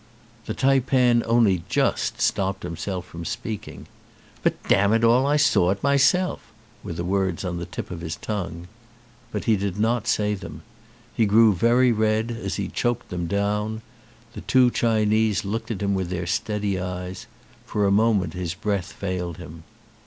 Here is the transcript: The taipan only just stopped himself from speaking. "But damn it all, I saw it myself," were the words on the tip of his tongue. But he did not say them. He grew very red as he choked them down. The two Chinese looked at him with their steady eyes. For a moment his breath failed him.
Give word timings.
The 0.47 0.55
taipan 0.55 1.21
only 1.27 1.61
just 1.69 2.19
stopped 2.21 2.63
himself 2.63 3.05
from 3.05 3.23
speaking. 3.23 3.85
"But 4.41 4.55
damn 4.63 4.93
it 4.93 5.03
all, 5.03 5.27
I 5.27 5.37
saw 5.37 5.69
it 5.69 5.83
myself," 5.83 6.41
were 6.83 6.93
the 6.93 7.03
words 7.03 7.45
on 7.45 7.57
the 7.59 7.67
tip 7.67 7.91
of 7.91 8.01
his 8.01 8.15
tongue. 8.15 8.67
But 9.31 9.43
he 9.43 9.55
did 9.55 9.79
not 9.79 10.07
say 10.07 10.33
them. 10.33 10.63
He 11.13 11.27
grew 11.27 11.53
very 11.53 11.91
red 11.91 12.31
as 12.31 12.55
he 12.55 12.67
choked 12.67 13.09
them 13.09 13.27
down. 13.27 13.83
The 14.33 14.41
two 14.41 14.71
Chinese 14.71 15.45
looked 15.45 15.69
at 15.69 15.83
him 15.83 15.93
with 15.93 16.09
their 16.09 16.25
steady 16.25 16.79
eyes. 16.79 17.27
For 17.67 17.85
a 17.85 17.91
moment 17.91 18.33
his 18.33 18.55
breath 18.55 18.91
failed 18.93 19.37
him. 19.37 19.61